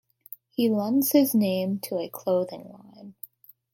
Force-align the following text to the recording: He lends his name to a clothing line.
He 0.49 0.67
lends 0.67 1.11
his 1.11 1.35
name 1.35 1.77
to 1.81 1.99
a 1.99 2.09
clothing 2.09 2.71
line. 2.73 3.13